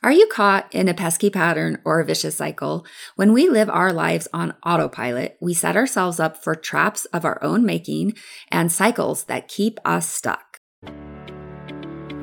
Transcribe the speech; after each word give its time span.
Are 0.00 0.12
you 0.12 0.28
caught 0.28 0.72
in 0.72 0.86
a 0.86 0.94
pesky 0.94 1.28
pattern 1.28 1.80
or 1.84 1.98
a 1.98 2.04
vicious 2.04 2.36
cycle? 2.36 2.86
When 3.16 3.32
we 3.32 3.48
live 3.48 3.68
our 3.68 3.92
lives 3.92 4.28
on 4.32 4.54
autopilot, 4.64 5.36
we 5.40 5.54
set 5.54 5.74
ourselves 5.74 6.20
up 6.20 6.36
for 6.36 6.54
traps 6.54 7.04
of 7.06 7.24
our 7.24 7.42
own 7.42 7.66
making 7.66 8.14
and 8.48 8.70
cycles 8.70 9.24
that 9.24 9.48
keep 9.48 9.80
us 9.84 10.08
stuck. 10.08 10.60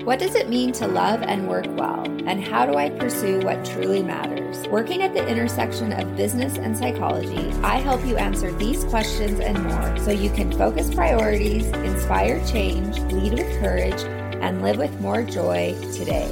What 0.05 0.19
does 0.19 0.35
it 0.35 0.47
mean 0.47 0.71
to 0.73 0.87
love 0.87 1.21
and 1.21 1.49
work 1.49 1.65
well? 1.75 2.05
And 2.25 2.41
how 2.41 2.65
do 2.65 2.75
I 2.75 2.91
pursue 2.91 3.41
what 3.41 3.65
truly 3.65 4.01
matters? 4.01 4.65
Working 4.69 5.01
at 5.01 5.13
the 5.13 5.27
intersection 5.27 5.91
of 5.91 6.15
business 6.15 6.57
and 6.57 6.77
psychology, 6.77 7.51
I 7.61 7.79
help 7.79 8.05
you 8.05 8.15
answer 8.15 8.53
these 8.53 8.85
questions 8.85 9.41
and 9.41 9.61
more 9.63 9.97
so 9.97 10.11
you 10.11 10.29
can 10.29 10.49
focus 10.57 10.93
priorities, 10.93 11.65
inspire 11.65 12.41
change, 12.47 12.99
lead 13.11 13.33
with 13.33 13.59
courage, 13.59 14.01
and 14.41 14.61
live 14.61 14.77
with 14.77 14.97
more 15.01 15.23
joy 15.23 15.75
today. 15.91 16.31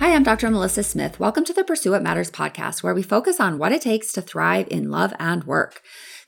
Hi, 0.00 0.14
I'm 0.14 0.22
Dr. 0.22 0.50
Melissa 0.50 0.82
Smith. 0.82 1.20
Welcome 1.20 1.44
to 1.44 1.52
the 1.52 1.62
Pursue 1.62 1.90
What 1.90 2.02
Matters 2.02 2.30
podcast, 2.30 2.82
where 2.82 2.94
we 2.94 3.02
focus 3.02 3.38
on 3.38 3.58
what 3.58 3.70
it 3.70 3.82
takes 3.82 4.12
to 4.12 4.22
thrive 4.22 4.66
in 4.70 4.90
love 4.90 5.12
and 5.18 5.44
work. 5.44 5.82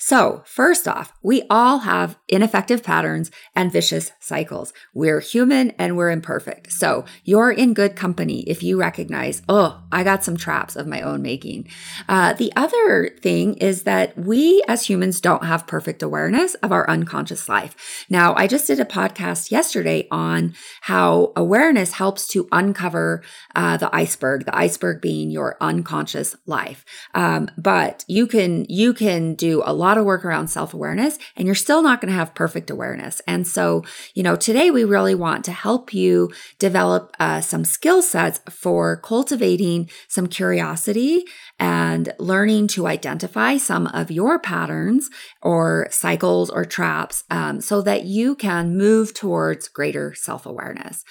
So, 0.04 0.42
first 0.44 0.88
off, 0.88 1.12
we 1.22 1.44
all 1.48 1.78
have 1.78 2.18
ineffective 2.26 2.82
patterns 2.82 3.30
and 3.54 3.70
vicious 3.70 4.10
cycles. 4.18 4.72
We're 4.92 5.20
human 5.20 5.70
and 5.78 5.96
we're 5.96 6.10
imperfect. 6.10 6.72
So, 6.72 7.04
you're 7.22 7.52
in 7.52 7.72
good 7.72 7.94
company 7.94 8.40
if 8.48 8.64
you 8.64 8.80
recognize, 8.80 9.42
oh, 9.48 9.80
I 9.92 10.02
got 10.02 10.24
some 10.24 10.36
traps 10.36 10.74
of 10.74 10.88
my 10.88 11.02
own 11.02 11.22
making. 11.22 11.68
Uh, 12.08 12.32
the 12.32 12.52
other 12.56 13.16
thing 13.22 13.54
is 13.58 13.84
that 13.84 14.18
we 14.18 14.60
as 14.66 14.88
humans 14.88 15.20
don't 15.20 15.44
have 15.44 15.68
perfect 15.68 16.02
awareness 16.02 16.54
of 16.56 16.72
our 16.72 16.90
unconscious 16.90 17.48
life. 17.48 18.04
Now, 18.10 18.34
I 18.34 18.48
just 18.48 18.66
did 18.66 18.80
a 18.80 18.84
podcast 18.84 19.52
yesterday 19.52 20.08
on 20.10 20.54
how 20.80 21.32
awareness 21.36 21.92
helps 21.92 22.26
to 22.28 22.48
uncover 22.50 23.22
uh, 23.54 23.76
the 23.76 23.94
iceberg, 23.94 24.46
the 24.46 24.58
iceberg 24.58 25.00
being 25.00 25.30
your 25.30 25.56
unconscious 25.60 26.34
life. 26.44 26.84
Um, 27.14 27.48
but 27.56 28.04
you 28.08 28.26
can, 28.26 28.66
you 28.68 28.94
can 28.94 29.36
do 29.36 29.62
a 29.64 29.72
lot 29.72 29.91
lot 29.92 29.98
of 29.98 30.06
work 30.06 30.24
around 30.24 30.48
self 30.48 30.72
awareness 30.72 31.18
and 31.36 31.44
you're 31.44 31.54
still 31.54 31.82
not 31.82 32.00
going 32.00 32.10
to 32.10 32.16
have 32.16 32.34
perfect 32.34 32.70
awareness. 32.70 33.20
And 33.26 33.46
so, 33.46 33.84
you 34.14 34.22
know, 34.22 34.36
today 34.36 34.70
we 34.70 34.84
really 34.84 35.14
want 35.14 35.44
to 35.44 35.52
help 35.52 35.92
you 35.92 36.32
develop 36.58 37.14
uh, 37.20 37.42
some 37.42 37.64
skill 37.64 38.00
sets 38.00 38.40
for 38.48 38.96
cultivating 38.96 39.90
some 40.08 40.28
curiosity 40.28 41.24
and 41.58 42.14
learning 42.18 42.68
to 42.68 42.86
identify 42.86 43.58
some 43.58 43.86
of 43.88 44.10
your 44.10 44.38
patterns 44.38 45.10
or 45.42 45.88
cycles 45.90 46.48
or 46.48 46.64
traps 46.64 47.24
um, 47.30 47.60
so 47.60 47.82
that 47.82 48.04
you 48.04 48.34
can 48.34 48.76
move 48.78 49.12
towards 49.12 49.68
greater 49.68 50.14
self 50.14 50.46
awareness. 50.46 51.04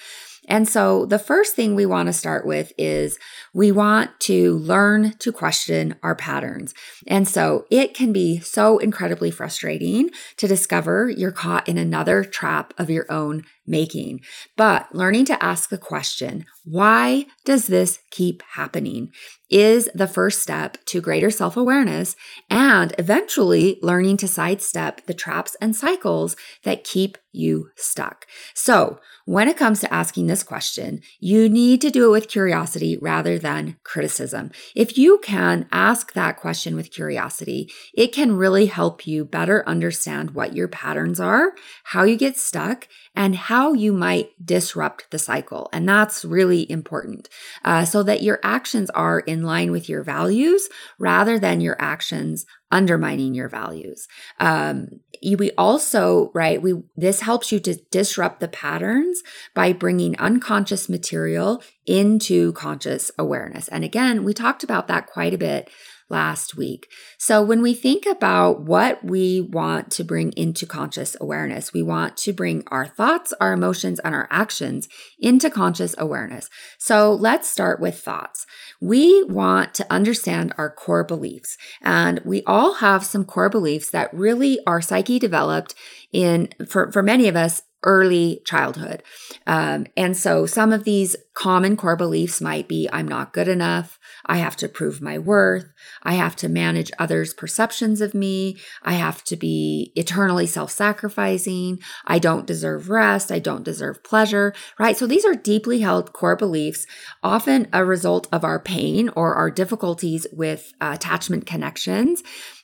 And 0.52 0.68
so 0.68 1.06
the 1.06 1.18
first 1.18 1.56
thing 1.56 1.76
we 1.76 1.86
want 1.86 2.08
to 2.08 2.14
start 2.14 2.46
with 2.46 2.74
is 2.78 3.18
we 3.54 3.72
want 3.72 4.20
to 4.20 4.58
learn 4.58 5.14
to 5.20 5.32
question 5.32 5.96
our 6.04 6.14
patterns. 6.14 6.74
And 7.08 7.26
so 7.26 7.66
it 7.72 7.94
can 7.94 8.12
be 8.12 8.42
so 8.42 8.78
incredibly 8.78 9.32
frustrating 9.32 10.10
to 10.36 10.50
discover 10.50 11.10
you're 11.10 11.32
caught 11.32 11.70
in 11.70 11.78
another 11.78 12.26
trap 12.26 12.74
of 12.78 12.90
your 12.90 13.10
own 13.10 13.46
making. 13.66 14.22
But 14.58 14.94
learning 14.94 15.26
to 15.26 15.44
ask 15.44 15.70
the 15.70 15.78
question, 15.78 16.46
why 16.64 17.26
does 17.46 17.68
this 17.68 18.00
keep 18.12 18.44
happening? 18.54 19.12
is 19.52 19.90
the 19.94 20.08
first 20.08 20.42
step 20.42 20.78
to 20.86 21.02
greater 21.02 21.30
self 21.30 21.58
awareness 21.58 22.16
and 22.50 22.96
eventually 22.98 23.78
learning 23.84 24.18
to 24.18 24.28
sidestep 24.28 25.06
the 25.06 25.14
traps 25.14 25.56
and 25.62 25.76
cycles 25.76 26.36
that 26.64 26.86
keep 26.86 27.18
you 27.34 27.70
stuck. 27.76 28.26
So, 28.56 29.00
when 29.26 29.48
it 29.48 29.58
comes 29.58 29.80
to 29.82 29.94
asking 29.94 30.28
this 30.28 30.44
question, 30.44 31.02
you 31.20 31.48
need 31.48 31.80
to 31.82 31.92
do 31.92 32.08
it 32.08 32.12
with 32.12 32.28
curiosity 32.28 32.98
rather 33.02 33.38
than 33.38 33.78
criticism. 33.84 34.52
If 34.76 34.98
you 34.98 35.20
can 35.20 35.68
ask 35.72 36.14
that 36.14 36.38
question 36.38 36.76
with 36.76 36.92
curiosity, 36.92 37.72
it 37.94 38.08
can 38.14 38.36
really 38.36 38.66
help 38.66 39.06
you 39.06 39.24
better 39.24 39.68
understand 39.68 40.32
what 40.32 40.56
your 40.56 40.68
patterns 40.68 41.20
are, 41.20 41.54
how 41.86 42.04
you 42.04 42.18
get 42.18 42.38
stuck, 42.38 42.88
and 43.16 43.36
how 43.52 43.74
you 43.74 43.92
might 43.92 44.30
disrupt 44.42 45.12
the 45.12 45.20
cycle. 45.20 45.68
And 45.74 45.88
that's 45.88 46.24
really 46.24 46.72
important 46.72 47.28
uh, 47.66 47.84
so 47.84 48.02
that 48.02 48.24
your 48.24 48.40
actions 48.44 48.90
are 48.92 49.20
in 49.20 49.44
line 49.44 49.72
with 49.72 49.90
your 49.90 50.04
values 50.04 50.70
rather 50.98 51.38
than 51.38 51.60
your 51.60 51.76
actions 51.78 52.46
undermining 52.72 53.34
your 53.34 53.50
values. 53.50 54.08
Um, 54.40 55.02
we 55.22 55.52
also, 55.58 56.32
right, 56.34 56.62
we, 56.62 56.82
this 56.96 57.20
helps 57.20 57.52
you 57.52 57.60
to 57.60 57.76
disrupt 57.92 58.40
the 58.40 58.48
patterns 58.48 59.22
by 59.54 59.74
bringing 59.74 60.18
unconscious 60.18 60.88
material 60.88 61.62
into 61.86 62.54
conscious 62.54 63.12
awareness. 63.20 63.68
And 63.68 63.84
again, 63.84 64.24
we 64.24 64.34
talked 64.34 64.64
about 64.64 64.88
that 64.88 65.08
quite 65.08 65.34
a 65.34 65.38
bit 65.38 65.70
last 66.12 66.56
week. 66.56 66.92
So, 67.18 67.42
when 67.42 67.62
we 67.62 67.74
think 67.74 68.06
about 68.06 68.62
what 68.62 69.04
we 69.04 69.42
want 69.42 69.90
to 69.92 70.04
bring 70.04 70.32
into 70.34 70.68
conscious 70.68 71.18
awareness, 71.20 71.74
we 71.74 71.82
want 71.82 72.18
to 72.18 72.34
bring 72.34 72.64
our 72.68 72.86
thoughts, 72.86 73.34
our 73.42 73.54
emotions, 73.54 74.00
and 74.00 74.14
our 74.14 74.28
actions 74.30 74.88
into 75.20 75.50
conscious 75.50 75.96
awareness. 75.98 76.50
So, 76.78 77.14
let's 77.14 77.50
start 77.50 77.80
with 77.80 78.00
thoughts. 78.00 78.46
We 78.80 79.24
want 79.24 79.74
to 79.76 79.88
understand 79.92 80.54
our 80.58 80.70
core 80.70 81.04
beliefs, 81.04 81.58
and 81.82 82.20
we 82.24 82.44
all 82.46 82.76
have 82.76 83.04
some 83.04 83.26
core 83.26 83.50
beliefs 83.50 83.90
that 83.92 84.14
really 84.14 84.60
are 84.68 84.82
psyche 84.82 85.18
developed 85.18 85.74
in, 86.12 86.50
for, 86.68 86.92
for 86.92 87.02
many 87.02 87.28
of 87.28 87.36
us, 87.36 87.64
early 87.84 88.42
childhood. 88.46 89.04
Um, 89.48 89.88
and 89.98 90.16
so 90.16 90.46
some 90.46 90.72
of 90.72 90.84
these 90.84 91.16
common 91.34 91.78
core 91.78 91.96
beliefs 91.96 92.42
might 92.42 92.68
be 92.68 92.88
I'm 92.92 93.08
not 93.08 93.34
good 93.34 93.48
enough. 93.48 93.98
I 94.26 94.38
have 94.38 94.56
to 94.58 94.70
prove 94.70 95.02
my 95.02 95.18
worth. 95.18 95.66
I 96.04 96.14
have 96.14 96.36
to 96.38 96.50
manage 96.50 96.92
others' 97.00 97.34
perceptions 97.34 98.02
of 98.02 98.14
me. 98.14 98.58
I 98.84 98.94
have 98.94 99.24
to 99.26 99.36
be 99.36 99.92
eternally 99.96 100.46
self 100.46 100.72
sacrificing. 100.72 101.80
I 102.06 102.20
don't 102.20 102.46
deserve 102.46 102.90
rest. 102.90 103.32
I 103.32 103.40
don't 103.40 103.64
deserve 103.64 104.04
pleasure, 104.04 104.54
right? 104.78 104.98
So 104.98 105.08
these 105.08 105.26
are 105.26 105.34
deeply 105.34 105.80
held 105.80 106.14
core 106.14 106.36
beliefs, 106.36 106.86
often 107.24 107.68
a 107.74 107.84
result 107.84 108.28
of 108.32 108.44
our 108.44 108.60
pain 108.60 109.10
or 109.16 109.34
our 109.36 109.50
difficulties 109.50 110.28
with 110.32 110.74
uh, 110.82 110.92
attachment 110.94 111.46
connections. 111.46 112.22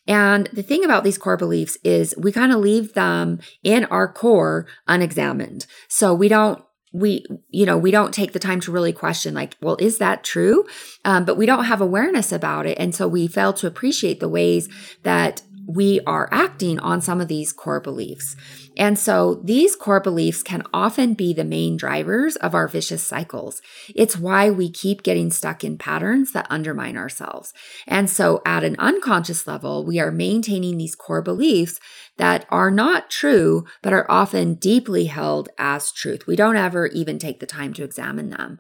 And 0.08 0.48
the 0.54 0.64
thing 0.64 0.86
about 0.86 1.04
these 1.04 1.18
core 1.18 1.38
beliefs 1.38 1.78
is 1.84 2.16
we 2.18 2.32
kind 2.32 2.52
of 2.52 2.60
leave 2.60 2.94
them 2.94 3.40
in 3.64 3.86
our 3.86 4.12
core 4.12 4.68
unexamined. 4.88 5.66
So 5.88 6.14
we 6.14 6.28
don't 6.28 6.64
we 6.94 7.26
you 7.50 7.66
know 7.66 7.78
we 7.78 7.92
don't 7.92 8.14
take 8.14 8.32
the 8.32 8.40
time 8.40 8.62
to 8.62 8.72
really 8.72 8.94
question 8.94 9.34
like 9.34 9.58
well 9.62 9.76
is 9.78 9.98
that 9.98 10.24
true 10.24 10.66
um, 11.04 11.26
but 11.26 11.36
we 11.36 11.46
don't 11.46 11.66
have 11.66 11.82
awareness 11.82 12.32
about 12.32 12.66
it 12.66 12.78
and 12.80 12.96
so 12.96 13.08
we 13.08 13.28
fail 13.28 13.52
to 13.52 13.68
appreciate 13.68 14.22
the 14.22 14.30
ways 14.30 14.70
that 15.04 15.42
we 15.68 16.00
are 16.08 16.30
acting 16.32 16.80
on 16.80 17.02
some 17.02 17.22
of 17.22 17.28
these 17.28 17.54
core 17.54 17.82
beliefs 17.82 18.36
and 18.78 18.98
so 18.98 19.42
these 19.44 19.76
core 19.76 20.00
beliefs 20.00 20.44
can 20.44 20.62
often 20.72 21.16
be 21.16 21.34
the 21.34 21.44
main 21.44 21.78
drivers 21.78 22.36
of 22.38 22.54
our 22.54 22.68
vicious 22.68 23.02
cycles. 23.04 23.60
It's 23.96 24.18
why 24.18 24.52
we 24.52 24.70
keep 24.70 25.02
getting 25.02 25.32
stuck 25.32 25.64
in 25.64 25.80
patterns 25.80 26.32
that 26.34 26.46
undermine 26.52 26.96
ourselves. 26.96 27.54
And 27.88 28.08
so 28.08 28.42
at 28.46 28.64
an 28.64 28.76
unconscious 28.78 29.48
level, 29.48 29.84
we 29.84 30.00
are 30.00 30.12
maintaining 30.12 30.78
these 30.78 30.96
core 30.96 31.24
beliefs 31.24 31.80
that 32.18 32.46
are 32.50 32.70
not 32.70 33.10
true, 33.10 33.66
but 33.82 33.94
are 33.94 34.10
often 34.10 34.54
deeply 34.56 35.06
held 35.06 35.50
as 35.58 35.92
truth. 35.92 36.28
We 36.28 36.36
don't 36.36 36.56
ever 36.56 36.86
even 36.88 37.18
take 37.18 37.40
the 37.40 37.46
time 37.48 37.74
to 37.74 37.84
examine 37.84 38.30
them. 38.30 38.60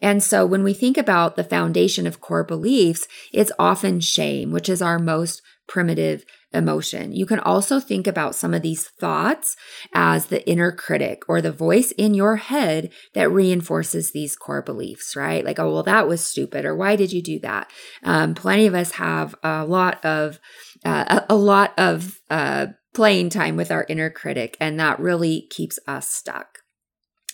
And 0.00 0.22
so 0.22 0.46
when 0.46 0.62
we 0.62 0.72
think 0.72 0.96
about 0.96 1.36
the 1.36 1.44
foundation 1.44 2.06
of 2.06 2.20
core 2.20 2.44
beliefs, 2.44 3.06
it's 3.32 3.52
often 3.58 4.00
shame, 4.00 4.50
which 4.50 4.68
is 4.68 4.80
our 4.80 4.98
most 4.98 5.42
primitive 5.68 6.24
emotion. 6.52 7.12
You 7.12 7.26
can 7.26 7.38
also 7.38 7.78
think 7.78 8.06
about 8.06 8.34
some 8.34 8.54
of 8.54 8.62
these 8.62 8.88
thoughts 8.88 9.54
as 9.94 10.26
the 10.26 10.48
inner 10.48 10.72
critic 10.72 11.22
or 11.28 11.40
the 11.40 11.52
voice 11.52 11.92
in 11.92 12.14
your 12.14 12.36
head 12.36 12.90
that 13.14 13.30
reinforces 13.30 14.10
these 14.10 14.34
core 14.34 14.62
beliefs, 14.62 15.14
right? 15.14 15.44
Like, 15.44 15.58
oh, 15.58 15.72
well, 15.72 15.82
that 15.82 16.08
was 16.08 16.24
stupid, 16.24 16.64
or 16.64 16.74
why 16.74 16.96
did 16.96 17.12
you 17.12 17.22
do 17.22 17.38
that? 17.40 17.70
Um, 18.02 18.34
plenty 18.34 18.66
of 18.66 18.74
us 18.74 18.92
have 18.92 19.34
a 19.42 19.64
lot 19.64 20.04
of 20.04 20.40
uh, 20.84 21.20
a, 21.28 21.34
lot 21.34 21.74
of 21.76 22.20
uh, 22.30 22.68
playing 22.94 23.30
time 23.30 23.56
with 23.56 23.70
our 23.70 23.84
inner 23.88 24.10
critic, 24.10 24.56
and 24.60 24.78
that 24.80 25.00
really 25.00 25.46
keeps 25.50 25.78
us 25.86 26.08
stuck. 26.08 26.57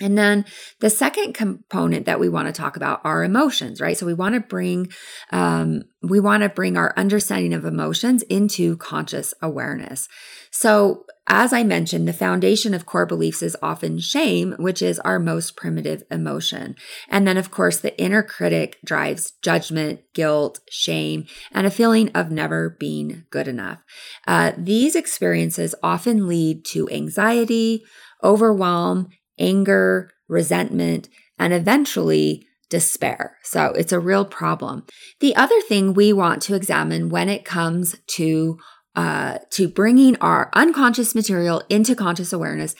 And 0.04 0.18
then 0.18 0.44
the 0.80 0.90
second 0.90 1.32
component 1.32 2.04
that 2.04 2.20
we 2.20 2.28
want 2.28 2.46
to 2.46 2.52
talk 2.52 2.76
about 2.76 3.00
are 3.04 3.24
emotions, 3.24 3.80
right? 3.80 3.96
So 3.96 4.04
we 4.04 4.12
want 4.12 4.34
to 4.34 4.40
bring 4.40 4.92
um, 5.30 5.84
we 6.02 6.20
want 6.20 6.42
to 6.42 6.50
bring 6.50 6.76
our 6.76 6.92
understanding 6.98 7.54
of 7.54 7.64
emotions 7.64 8.22
into 8.24 8.76
conscious 8.76 9.32
awareness. 9.40 10.06
So 10.50 11.06
as 11.26 11.54
I 11.54 11.64
mentioned, 11.64 12.06
the 12.06 12.12
foundation 12.12 12.74
of 12.74 12.84
core 12.84 13.06
beliefs 13.06 13.42
is 13.42 13.56
often 13.62 13.98
shame, 13.98 14.54
which 14.58 14.82
is 14.82 15.00
our 15.00 15.18
most 15.18 15.56
primitive 15.56 16.02
emotion. 16.10 16.76
And 17.08 17.26
then, 17.26 17.38
of 17.38 17.50
course, 17.50 17.78
the 17.78 17.98
inner 17.98 18.22
critic 18.22 18.76
drives 18.84 19.32
judgment, 19.40 20.00
guilt, 20.12 20.60
shame, 20.68 21.24
and 21.50 21.66
a 21.66 21.70
feeling 21.70 22.10
of 22.10 22.30
never 22.30 22.76
being 22.78 23.24
good 23.30 23.48
enough. 23.48 23.78
Uh, 24.26 24.52
these 24.58 24.94
experiences 24.94 25.74
often 25.82 26.28
lead 26.28 26.66
to 26.66 26.90
anxiety, 26.90 27.82
overwhelm, 28.22 29.08
anger, 29.38 30.10
resentment, 30.28 31.08
and 31.38 31.52
eventually 31.52 32.46
despair. 32.70 33.36
So 33.42 33.66
it's 33.66 33.92
a 33.92 34.00
real 34.00 34.24
problem. 34.24 34.84
The 35.20 35.36
other 35.36 35.60
thing 35.60 35.94
we 35.94 36.12
want 36.12 36.42
to 36.42 36.54
examine 36.54 37.08
when 37.08 37.28
it 37.28 37.44
comes 37.44 37.96
to 38.16 38.58
uh, 38.96 39.38
to 39.50 39.66
bringing 39.66 40.16
our 40.16 40.50
unconscious 40.54 41.16
material 41.16 41.62
into 41.68 41.96
conscious 41.96 42.32
awareness 42.32 42.76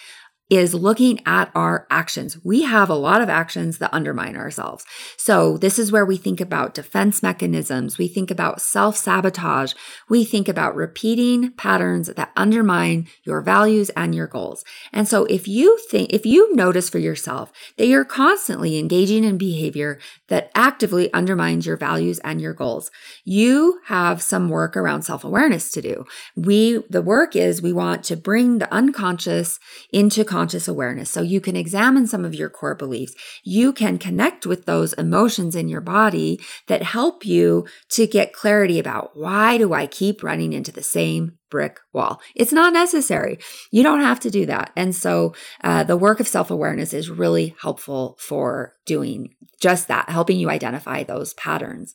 is 0.51 0.75
looking 0.75 1.21
at 1.25 1.51
our 1.55 1.87
actions. 1.91 2.37
We 2.45 2.63
have 2.63 2.91
a 2.91 2.95
lot 2.95 3.23
of 3.23 3.31
actions 3.31 3.79
that 3.79 3.95
undermine 3.95 4.37
ourselves. 4.37 4.85
So, 5.17 5.57
this 5.57 5.79
is 5.79 5.91
where 5.91 6.05
we 6.05 6.19
think 6.19 6.41
about 6.41 6.75
defense 6.75 7.23
mechanisms. 7.23 7.97
We 7.97 8.09
think 8.09 8.31
about 8.31 8.61
self 8.61 8.97
sabotage. 8.97 9.73
We 10.09 10.25
think 10.25 10.49
about 10.49 10.77
repeating 10.77 11.53
patterns 11.53 12.09
that 12.09 12.33
undermine 12.37 13.09
your 13.25 13.41
values 13.41 13.89
and 13.91 14.15
your 14.15 14.27
goals. 14.27 14.65
And 14.93 15.09
so, 15.09 15.25
if 15.25 15.49
you 15.49 15.79
think, 15.91 16.13
if 16.13 16.27
you 16.27 16.55
notice 16.55 16.91
for 16.91 16.99
yourself 16.99 17.51
that 17.79 17.87
you're 17.87 18.05
constantly 18.05 18.79
engaging 18.79 19.25
in 19.25 19.39
behavior 19.39 19.99
that 20.29 20.51
actively 20.55 21.13
undermines 21.15 21.65
your 21.65 21.79
values 21.79 22.19
and 22.19 22.41
your 22.41 22.53
goals, 22.53 22.91
you 23.25 23.81
have 23.87 24.21
some 24.21 24.51
work 24.51 24.77
around 24.77 25.03
self 25.03 25.25
awareness 25.25 25.71
to 25.71 25.81
do. 25.81 26.05
We, 26.37 26.83
the 26.91 27.03
work 27.03 27.35
is 27.35 27.63
we 27.63 27.73
want 27.73 28.05
to 28.05 28.17
bring 28.17 28.59
the 28.59 28.73
unconscious 28.73 29.59
into 29.91 30.23
conscious 30.45 30.69
awareness. 30.69 31.11
So 31.11 31.23
you 31.23 31.41
can 31.41 31.57
examine 31.57 32.07
some 32.07 32.23
of 32.23 32.35
your 32.35 32.51
core 32.51 32.75
beliefs. 32.75 33.15
You 33.45 33.73
can 33.73 33.97
connect 33.97 34.45
with 34.45 34.67
those 34.67 34.93
emotions 34.93 35.57
in 35.57 35.71
your 35.71 35.81
body 35.81 36.39
that 36.67 36.83
help 36.83 37.25
you 37.25 37.67
to 37.93 38.07
get 38.07 38.35
clarity 38.35 38.79
about 38.79 39.17
why 39.17 39.57
do 39.57 39.73
I 39.73 39.87
keep 39.87 40.23
running 40.23 40.53
into 40.53 40.71
the 40.71 40.83
same 40.83 41.39
brick 41.49 41.81
wall. 41.95 42.21
It's 42.35 42.53
not 42.53 42.75
necessary. 42.75 43.39
You 43.71 43.83
don't 43.83 44.03
have 44.03 44.21
to 44.21 44.31
do 44.31 44.45
that. 44.45 44.71
And 44.77 44.95
so 44.95 45.35
uh, 45.63 45.85
the 45.85 45.97
work 45.97 46.21
of 46.21 46.29
self 46.29 46.51
awareness 46.51 46.93
is 46.93 47.09
really 47.09 47.55
helpful 47.59 48.19
for 48.19 48.75
doing 48.85 49.35
just 49.63 49.89
that, 49.89 50.11
helping 50.11 50.39
you 50.39 50.51
identify 50.51 51.05
those 51.05 51.33
patterns. 51.35 51.95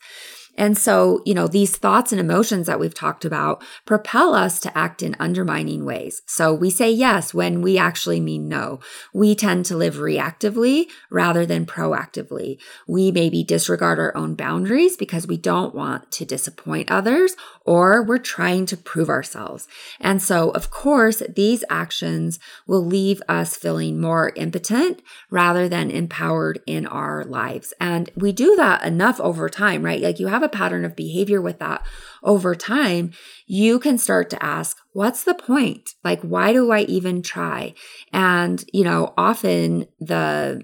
And 0.57 0.78
so, 0.78 1.22
you 1.25 1.34
know, 1.34 1.48
these 1.48 1.78
thoughts 1.78 2.12
and 2.12 2.19
emotions 2.19 2.68
that 2.68 2.80
we've 2.80 2.94
talked 2.94 3.24
about 3.24 3.63
propel 3.86 4.34
us 4.34 4.60
to 4.60 4.78
act 4.78 5.01
in 5.01 5.16
undermining 5.19 5.86
ways. 5.86 6.22
So 6.25 6.54
we 6.54 6.69
say 6.69 6.92
yes 6.92 7.34
when 7.34 7.62
we 7.62 7.78
actually 7.78 8.19
mean 8.19 8.50
no. 8.50 8.80
We 9.13 9.36
tend 9.36 9.66
to 9.66 9.78
live 9.78 9.96
reactively 9.96 10.88
rather 11.10 11.46
than 11.46 11.66
proactively. 11.66 12.60
We 12.88 13.12
maybe 13.12 13.44
disregard 13.44 14.00
our 14.00 14.16
own 14.18 14.36
boundaries 14.36 14.98
because 14.98 15.28
we 15.28 15.38
don't 15.38 15.74
want 15.74 16.12
to 16.13 16.25
disappoint 16.25 16.92
others 16.92 17.36
or 17.66 18.04
we're 18.04 18.18
trying 18.18 18.66
to 18.66 18.78
prove 18.78 19.10
ourselves. 19.10 19.68
And 20.00 20.22
so, 20.22 20.50
of 20.51 20.72
course, 20.72 21.22
these 21.36 21.63
actions 21.69 22.40
will 22.68 22.84
leave 22.84 23.22
us 23.30 23.56
feeling 23.56 24.01
more 24.01 24.34
impotent 24.36 25.01
rather 25.30 25.69
than 25.69 25.92
empowered 25.92 26.60
in 26.66 26.86
our 26.86 27.24
lives. 27.24 27.74
And 27.80 28.10
we 28.16 28.31
do 28.31 28.56
that 28.56 28.84
enough 28.84 29.19
over 29.19 29.48
time, 29.50 29.84
right? 29.84 30.01
Like 30.01 30.19
you 30.19 30.28
have 30.28 30.44
a 30.44 30.49
pattern 30.50 30.86
of 30.86 30.96
behavior 30.96 31.42
with 31.42 31.60
that 31.60 31.86
over 32.24 32.56
time, 32.56 33.12
you 33.46 33.80
can 33.80 33.98
start 33.98 34.30
to 34.30 34.44
ask, 34.44 34.78
what's 34.94 35.24
the 35.24 35.34
point? 35.34 35.92
Like, 36.04 36.22
why 36.22 36.54
do 36.54 36.72
I 36.72 36.81
even 36.81 37.22
try? 37.22 37.74
And, 38.12 38.63
you 38.74 38.84
know, 38.84 39.13
often 39.18 39.88
the, 40.00 40.62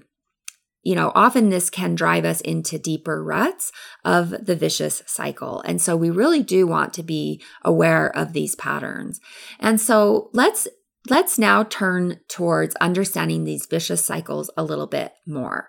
you 0.82 0.94
know, 0.94 1.10
often 1.14 1.48
this 1.48 1.68
can 1.70 1.94
drive 1.94 2.24
us 2.24 2.40
into 2.42 2.78
deeper 2.78 3.22
ruts 3.22 3.72
of 4.04 4.30
the 4.30 4.54
vicious 4.54 5.02
cycle. 5.06 5.60
And 5.62 5.82
so 5.82 5.96
we 5.96 6.10
really 6.10 6.42
do 6.42 6.66
want 6.66 6.92
to 6.94 7.02
be 7.02 7.42
aware 7.62 8.14
of 8.16 8.32
these 8.32 8.54
patterns. 8.54 9.20
And 9.58 9.80
so 9.80 10.30
let's 10.32 10.68
Let's 11.08 11.38
now 11.38 11.62
turn 11.64 12.20
towards 12.28 12.74
understanding 12.76 13.44
these 13.44 13.66
vicious 13.66 14.04
cycles 14.04 14.50
a 14.56 14.64
little 14.64 14.86
bit 14.86 15.12
more, 15.26 15.68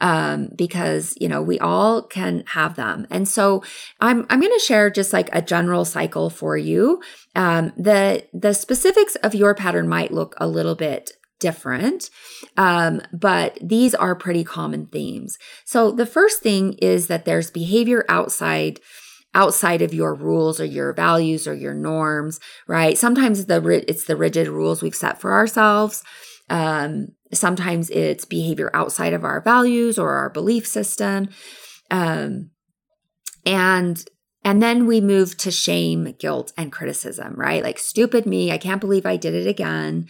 um, 0.00 0.50
because 0.56 1.14
you 1.20 1.28
know 1.28 1.42
we 1.42 1.58
all 1.58 2.02
can 2.02 2.44
have 2.48 2.76
them. 2.76 3.06
And 3.10 3.28
so 3.28 3.62
I'm 4.00 4.26
I'm 4.30 4.40
going 4.40 4.52
to 4.52 4.64
share 4.64 4.90
just 4.90 5.12
like 5.12 5.28
a 5.32 5.42
general 5.42 5.84
cycle 5.84 6.30
for 6.30 6.56
you. 6.56 7.02
Um, 7.34 7.72
the 7.76 8.24
the 8.32 8.54
specifics 8.54 9.14
of 9.16 9.34
your 9.34 9.54
pattern 9.54 9.88
might 9.88 10.12
look 10.12 10.34
a 10.38 10.46
little 10.46 10.74
bit 10.74 11.12
different, 11.40 12.10
um, 12.56 13.00
but 13.12 13.58
these 13.62 13.94
are 13.94 14.14
pretty 14.14 14.44
common 14.44 14.86
themes. 14.86 15.38
So 15.64 15.90
the 15.92 16.06
first 16.06 16.42
thing 16.42 16.74
is 16.74 17.06
that 17.06 17.24
there's 17.24 17.50
behavior 17.50 18.04
outside 18.08 18.80
outside 19.34 19.82
of 19.82 19.94
your 19.94 20.14
rules 20.14 20.60
or 20.60 20.64
your 20.64 20.92
values 20.92 21.46
or 21.46 21.54
your 21.54 21.74
norms, 21.74 22.40
right? 22.66 22.96
Sometimes 22.96 23.46
the 23.46 23.84
it's 23.88 24.04
the 24.04 24.16
rigid 24.16 24.48
rules 24.48 24.82
we've 24.82 24.94
set 24.94 25.20
for 25.20 25.32
ourselves. 25.32 26.02
Um, 26.50 27.08
sometimes 27.32 27.90
it's 27.90 28.24
behavior 28.24 28.70
outside 28.72 29.12
of 29.12 29.24
our 29.24 29.40
values 29.40 29.98
or 29.98 30.12
our 30.12 30.30
belief 30.30 30.66
system. 30.66 31.28
Um, 31.90 32.50
and 33.44 34.04
and 34.44 34.62
then 34.62 34.86
we 34.86 35.00
move 35.00 35.36
to 35.38 35.50
shame, 35.50 36.14
guilt, 36.18 36.52
and 36.56 36.72
criticism, 36.72 37.34
right? 37.36 37.62
Like, 37.62 37.78
stupid 37.78 38.24
me, 38.24 38.52
I 38.52 38.56
can't 38.56 38.80
believe 38.80 39.04
I 39.04 39.16
did 39.16 39.34
it 39.34 39.46
again. 39.46 40.06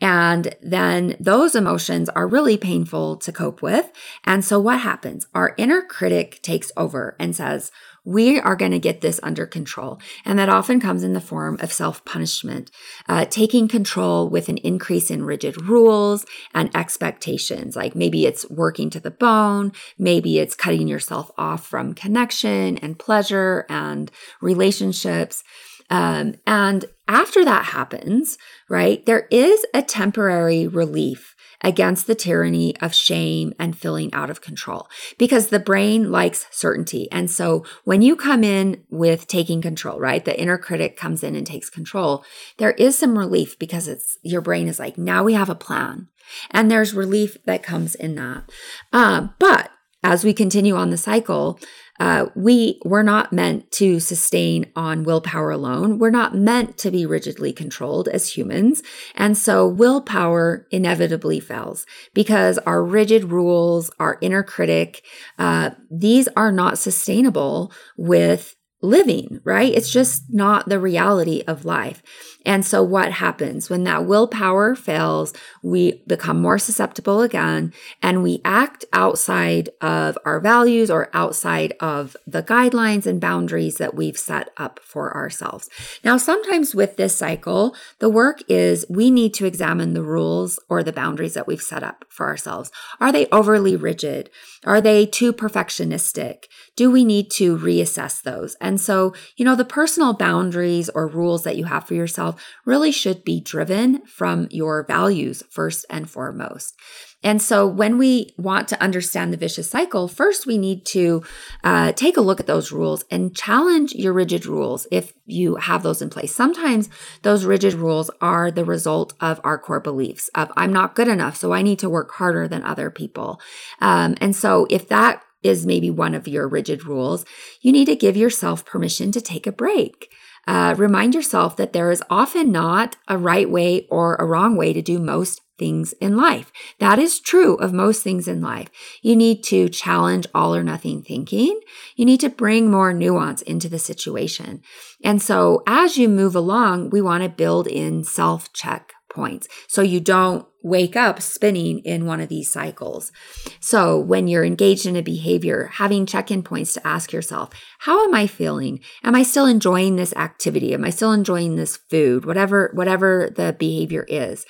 And 0.00 0.54
then 0.62 1.16
those 1.18 1.54
emotions 1.54 2.08
are 2.10 2.28
really 2.28 2.56
painful 2.56 3.16
to 3.16 3.32
cope 3.32 3.60
with. 3.60 3.90
And 4.24 4.44
so, 4.44 4.58
what 4.60 4.80
happens? 4.80 5.26
Our 5.34 5.54
inner 5.58 5.82
critic 5.82 6.40
takes 6.42 6.70
over 6.76 7.16
and 7.18 7.34
says, 7.34 7.70
we 8.04 8.40
are 8.40 8.56
going 8.56 8.72
to 8.72 8.78
get 8.78 9.00
this 9.00 9.20
under 9.22 9.46
control. 9.46 10.00
And 10.24 10.38
that 10.38 10.48
often 10.48 10.80
comes 10.80 11.02
in 11.02 11.12
the 11.12 11.20
form 11.20 11.56
of 11.60 11.72
self 11.72 12.04
punishment, 12.04 12.70
uh, 13.08 13.26
taking 13.26 13.68
control 13.68 14.28
with 14.28 14.48
an 14.48 14.58
increase 14.58 15.10
in 15.10 15.24
rigid 15.24 15.62
rules 15.62 16.26
and 16.54 16.74
expectations. 16.74 17.76
Like 17.76 17.94
maybe 17.94 18.26
it's 18.26 18.48
working 18.50 18.90
to 18.90 19.00
the 19.00 19.10
bone, 19.10 19.72
maybe 19.98 20.38
it's 20.38 20.54
cutting 20.54 20.88
yourself 20.88 21.30
off 21.38 21.66
from 21.66 21.94
connection 21.94 22.78
and 22.78 22.98
pleasure 22.98 23.66
and 23.68 24.10
relationships. 24.40 25.44
Um, 25.90 26.36
and 26.46 26.86
after 27.06 27.44
that 27.44 27.66
happens, 27.66 28.38
right, 28.68 29.04
there 29.04 29.26
is 29.30 29.64
a 29.74 29.82
temporary 29.82 30.66
relief 30.66 31.31
against 31.62 32.06
the 32.06 32.14
tyranny 32.14 32.76
of 32.80 32.94
shame 32.94 33.52
and 33.58 33.76
feeling 33.76 34.12
out 34.12 34.30
of 34.30 34.40
control 34.40 34.88
because 35.18 35.48
the 35.48 35.58
brain 35.58 36.10
likes 36.10 36.46
certainty. 36.50 37.10
And 37.12 37.30
so 37.30 37.64
when 37.84 38.02
you 38.02 38.16
come 38.16 38.44
in 38.44 38.84
with 38.90 39.26
taking 39.26 39.62
control, 39.62 39.98
right, 39.98 40.24
the 40.24 40.38
inner 40.40 40.58
critic 40.58 40.96
comes 40.96 41.22
in 41.22 41.36
and 41.36 41.46
takes 41.46 41.70
control, 41.70 42.24
there 42.58 42.72
is 42.72 42.98
some 42.98 43.18
relief 43.18 43.58
because 43.58 43.88
it's 43.88 44.18
your 44.22 44.40
brain 44.40 44.68
is 44.68 44.78
like, 44.78 44.98
now 44.98 45.22
we 45.22 45.34
have 45.34 45.50
a 45.50 45.54
plan. 45.54 46.08
And 46.50 46.70
there's 46.70 46.94
relief 46.94 47.36
that 47.44 47.62
comes 47.62 47.94
in 47.94 48.14
that. 48.14 48.50
Uh, 48.92 49.28
but 49.38 49.70
as 50.02 50.24
we 50.24 50.32
continue 50.32 50.74
on 50.74 50.90
the 50.90 50.96
cycle, 50.96 51.58
uh, 52.02 52.26
we 52.34 52.80
we're 52.84 53.04
not 53.04 53.32
meant 53.32 53.70
to 53.70 54.00
sustain 54.00 54.66
on 54.74 55.04
willpower 55.04 55.52
alone. 55.52 56.00
We're 56.00 56.10
not 56.10 56.34
meant 56.34 56.76
to 56.78 56.90
be 56.90 57.06
rigidly 57.06 57.52
controlled 57.52 58.08
as 58.08 58.36
humans, 58.36 58.82
and 59.14 59.38
so 59.38 59.68
willpower 59.68 60.66
inevitably 60.72 61.38
fails 61.38 61.86
because 62.12 62.58
our 62.58 62.82
rigid 62.82 63.26
rules, 63.30 63.88
our 64.00 64.18
inner 64.20 64.42
critic, 64.42 65.04
uh, 65.38 65.70
these 65.92 66.26
are 66.34 66.50
not 66.50 66.76
sustainable 66.76 67.70
with 67.96 68.56
living, 68.82 69.40
right? 69.44 69.72
It's 69.72 69.90
just 69.90 70.24
not 70.28 70.68
the 70.68 70.80
reality 70.80 71.42
of 71.46 71.64
life. 71.64 72.02
And 72.44 72.64
so, 72.64 72.82
what 72.82 73.12
happens 73.12 73.70
when 73.70 73.84
that 73.84 74.04
willpower 74.04 74.74
fails? 74.74 75.32
We 75.62 76.02
become 76.06 76.42
more 76.42 76.58
susceptible 76.58 77.22
again 77.22 77.72
and 78.02 78.22
we 78.22 78.40
act 78.44 78.84
outside 78.92 79.70
of 79.80 80.18
our 80.24 80.40
values 80.40 80.90
or 80.90 81.08
outside 81.14 81.74
of 81.80 82.16
the 82.26 82.42
guidelines 82.42 83.06
and 83.06 83.20
boundaries 83.20 83.76
that 83.76 83.94
we've 83.94 84.18
set 84.18 84.50
up 84.56 84.80
for 84.82 85.14
ourselves. 85.14 85.70
Now, 86.04 86.16
sometimes 86.16 86.74
with 86.74 86.96
this 86.96 87.16
cycle, 87.16 87.76
the 88.00 88.10
work 88.10 88.42
is 88.48 88.84
we 88.88 89.10
need 89.10 89.34
to 89.34 89.46
examine 89.46 89.94
the 89.94 90.02
rules 90.02 90.58
or 90.68 90.82
the 90.82 90.92
boundaries 90.92 91.34
that 91.34 91.46
we've 91.46 91.62
set 91.62 91.84
up 91.84 92.04
for 92.08 92.26
ourselves. 92.26 92.72
Are 93.00 93.12
they 93.12 93.26
overly 93.26 93.76
rigid? 93.76 94.30
Are 94.64 94.80
they 94.80 95.06
too 95.06 95.32
perfectionistic? 95.32 96.44
Do 96.76 96.90
we 96.90 97.04
need 97.04 97.30
to 97.32 97.56
reassess 97.56 98.22
those? 98.22 98.56
And 98.72 98.80
so, 98.80 99.12
you 99.36 99.44
know, 99.44 99.54
the 99.54 99.66
personal 99.66 100.14
boundaries 100.14 100.88
or 100.88 101.06
rules 101.06 101.42
that 101.42 101.58
you 101.58 101.64
have 101.64 101.86
for 101.86 101.92
yourself 101.92 102.42
really 102.64 102.90
should 102.90 103.22
be 103.22 103.38
driven 103.38 104.00
from 104.06 104.48
your 104.50 104.86
values 104.86 105.42
first 105.50 105.84
and 105.90 106.08
foremost. 106.08 106.74
And 107.22 107.42
so, 107.42 107.66
when 107.66 107.98
we 107.98 108.32
want 108.38 108.68
to 108.68 108.82
understand 108.82 109.30
the 109.30 109.36
vicious 109.36 109.68
cycle, 109.68 110.08
first 110.08 110.46
we 110.46 110.56
need 110.56 110.86
to 110.86 111.22
uh, 111.62 111.92
take 111.92 112.16
a 112.16 112.22
look 112.22 112.40
at 112.40 112.46
those 112.46 112.72
rules 112.72 113.04
and 113.10 113.36
challenge 113.36 113.92
your 113.92 114.14
rigid 114.14 114.46
rules 114.46 114.86
if 114.90 115.12
you 115.26 115.56
have 115.56 115.82
those 115.82 116.00
in 116.00 116.08
place. 116.08 116.34
Sometimes 116.34 116.88
those 117.20 117.44
rigid 117.44 117.74
rules 117.74 118.10
are 118.22 118.50
the 118.50 118.64
result 118.64 119.12
of 119.20 119.38
our 119.44 119.58
core 119.58 119.80
beliefs 119.80 120.30
of 120.34 120.50
I'm 120.56 120.72
not 120.72 120.94
good 120.94 121.08
enough, 121.08 121.36
so 121.36 121.52
I 121.52 121.60
need 121.60 121.78
to 121.80 121.90
work 121.90 122.10
harder 122.12 122.48
than 122.48 122.64
other 122.64 122.90
people. 122.90 123.38
Um, 123.82 124.14
and 124.22 124.34
so, 124.34 124.66
if 124.70 124.88
that 124.88 125.22
is 125.42 125.66
maybe 125.66 125.90
one 125.90 126.14
of 126.14 126.28
your 126.28 126.48
rigid 126.48 126.84
rules, 126.84 127.24
you 127.60 127.72
need 127.72 127.86
to 127.86 127.96
give 127.96 128.16
yourself 128.16 128.64
permission 128.64 129.12
to 129.12 129.20
take 129.20 129.46
a 129.46 129.52
break. 129.52 130.12
uh, 130.46 130.74
remind 130.76 131.14
yourself 131.14 131.56
that 131.56 131.72
there 131.72 131.90
is 131.90 132.02
often 132.10 132.50
not 132.50 132.96
a 133.06 133.16
right 133.16 133.48
way 133.48 133.86
or 133.90 134.16
a 134.16 134.24
wrong 134.24 134.56
way 134.56 134.72
to 134.72 134.82
do 134.82 134.98
most 134.98 135.40
things 135.58 135.92
in 136.00 136.16
life. 136.16 136.50
That 136.80 136.98
is 136.98 137.20
true 137.20 137.54
of 137.56 137.72
most 137.72 138.02
things 138.02 138.26
in 138.26 138.40
life. 138.40 138.68
You 139.02 139.14
need 139.14 139.44
to 139.44 139.68
challenge 139.68 140.26
all 140.34 140.54
or 140.54 140.64
nothing 140.64 141.02
thinking. 141.02 141.60
You 141.94 142.04
need 142.04 142.18
to 142.20 142.28
bring 142.28 142.70
more 142.70 142.92
nuance 142.92 143.42
into 143.42 143.68
the 143.68 143.78
situation. 143.78 144.62
And 145.04 145.22
so 145.22 145.62
as 145.68 145.96
you 145.96 146.08
move 146.08 146.34
along, 146.34 146.90
we 146.90 147.00
want 147.00 147.22
to 147.22 147.28
build 147.28 147.68
in 147.68 148.02
self 148.02 148.52
check 148.52 148.92
points. 149.12 149.48
So 149.68 149.82
you 149.82 150.00
don't 150.00 150.46
wake 150.62 150.96
up 150.96 151.20
spinning 151.20 151.80
in 151.80 152.06
one 152.06 152.20
of 152.20 152.28
these 152.28 152.50
cycles. 152.50 153.12
So 153.60 153.98
when 153.98 154.28
you're 154.28 154.44
engaged 154.44 154.86
in 154.86 154.96
a 154.96 155.02
behavior, 155.02 155.70
having 155.74 156.06
check 156.06 156.30
in 156.30 156.42
points 156.42 156.74
to 156.74 156.86
ask 156.86 157.12
yourself, 157.12 157.50
how 157.80 158.04
am 158.04 158.14
I 158.14 158.26
feeling? 158.26 158.80
Am 159.02 159.14
I 159.14 159.22
still 159.22 159.46
enjoying 159.46 159.96
this 159.96 160.14
activity? 160.14 160.72
Am 160.72 160.84
I 160.84 160.90
still 160.90 161.12
enjoying 161.12 161.56
this 161.56 161.76
food? 161.76 162.24
Whatever, 162.24 162.70
whatever 162.74 163.32
the 163.34 163.56
behavior 163.58 164.04
is. 164.08 164.46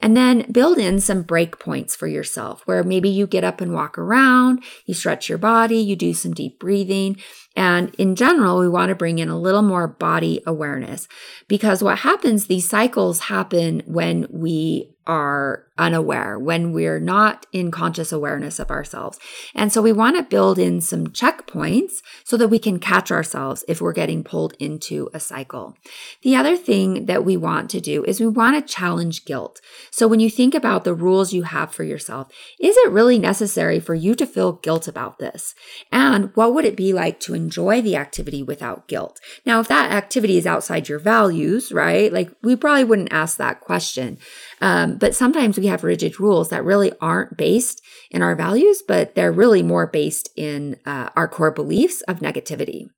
And 0.00 0.16
then 0.16 0.50
build 0.52 0.78
in 0.78 1.00
some 1.00 1.22
break 1.22 1.58
points 1.58 1.96
for 1.96 2.06
yourself 2.06 2.62
where 2.66 2.84
maybe 2.84 3.08
you 3.08 3.26
get 3.26 3.44
up 3.44 3.60
and 3.60 3.72
walk 3.72 3.98
around, 3.98 4.62
you 4.86 4.94
stretch 4.94 5.28
your 5.28 5.38
body, 5.38 5.78
you 5.78 5.96
do 5.96 6.14
some 6.14 6.32
deep 6.32 6.60
breathing. 6.60 7.16
And 7.60 7.94
in 7.96 8.16
general, 8.16 8.58
we 8.58 8.70
want 8.70 8.88
to 8.88 8.94
bring 8.94 9.18
in 9.18 9.28
a 9.28 9.38
little 9.38 9.60
more 9.60 9.86
body 9.86 10.40
awareness 10.46 11.06
because 11.46 11.82
what 11.82 11.98
happens, 11.98 12.46
these 12.46 12.66
cycles 12.66 13.20
happen 13.20 13.82
when 13.84 14.26
we 14.30 14.94
are 15.06 15.66
unaware, 15.76 16.38
when 16.38 16.72
we're 16.72 17.00
not 17.00 17.44
in 17.52 17.70
conscious 17.70 18.12
awareness 18.12 18.60
of 18.60 18.70
ourselves. 18.70 19.18
And 19.54 19.72
so 19.72 19.82
we 19.82 19.92
want 19.92 20.16
to 20.16 20.22
build 20.22 20.58
in 20.58 20.80
some 20.80 21.08
checkpoints 21.08 21.94
so 22.22 22.36
that 22.36 22.48
we 22.48 22.58
can 22.58 22.78
catch 22.78 23.10
ourselves 23.10 23.64
if 23.66 23.80
we're 23.80 23.92
getting 23.92 24.22
pulled 24.22 24.54
into 24.58 25.10
a 25.12 25.18
cycle. 25.18 25.76
The 26.22 26.36
other 26.36 26.56
thing 26.56 27.06
that 27.06 27.24
we 27.24 27.36
want 27.36 27.70
to 27.70 27.80
do 27.80 28.04
is 28.04 28.20
we 28.20 28.26
want 28.28 28.54
to 28.56 28.72
challenge 28.72 29.24
guilt. 29.24 29.60
So 29.90 30.06
when 30.06 30.20
you 30.20 30.30
think 30.30 30.54
about 30.54 30.84
the 30.84 30.94
rules 30.94 31.32
you 31.32 31.42
have 31.42 31.72
for 31.72 31.82
yourself, 31.82 32.30
is 32.60 32.76
it 32.76 32.92
really 32.92 33.18
necessary 33.18 33.80
for 33.80 33.94
you 33.94 34.14
to 34.14 34.26
feel 34.26 34.52
guilt 34.52 34.86
about 34.86 35.18
this? 35.18 35.54
And 35.90 36.30
what 36.36 36.54
would 36.54 36.66
it 36.66 36.76
be 36.76 36.92
like 36.92 37.18
to 37.20 37.34
enjoy 37.34 37.49
the 37.80 37.96
activity 37.96 38.42
without 38.42 38.88
guilt? 38.88 39.20
Now, 39.44 39.60
if 39.60 39.68
that 39.68 39.92
activity 39.92 40.36
is 40.36 40.46
outside 40.46 40.88
your 40.88 40.98
values, 40.98 41.72
right? 41.72 42.12
Like 42.12 42.30
we 42.42 42.56
probably 42.56 42.84
wouldn't 42.84 43.12
ask 43.12 43.36
that 43.38 43.60
question. 43.60 44.18
Um, 44.60 44.96
but 44.96 45.14
sometimes 45.14 45.58
we 45.58 45.66
have 45.66 45.84
rigid 45.84 46.20
rules 46.20 46.50
that 46.50 46.64
really 46.64 46.92
aren't 47.00 47.36
based 47.36 47.82
in 48.10 48.22
our 48.22 48.34
values, 48.34 48.82
but 48.86 49.14
they're 49.14 49.32
really 49.32 49.62
more 49.62 49.86
based 49.86 50.30
in 50.36 50.76
uh, 50.86 51.10
our 51.16 51.28
core 51.28 51.50
beliefs 51.50 52.02
of 52.02 52.20
negativity. 52.20 52.88